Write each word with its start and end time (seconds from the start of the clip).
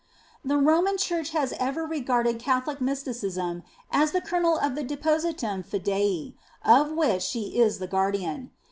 The 0.43 0.57
Roman 0.57 0.97
Church 0.97 1.29
has 1.29 1.53
ever 1.59 1.83
regarded 1.85 2.39
Catholic 2.39 2.79
Mysti 2.81 3.11
xxviii 3.13 3.29
INTRODUCTION 3.35 3.61
cism 3.61 3.63
as 3.91 4.11
the 4.13 4.21
kernel 4.21 4.57
of 4.57 4.73
the 4.73 4.83
Depositum 4.83 5.61
Fidei 5.63 6.33
of 6.65 6.91
which 6.93 7.21
she 7.21 7.59
is 7.59 7.77
the 7.77 7.85
guardian. 7.85 8.49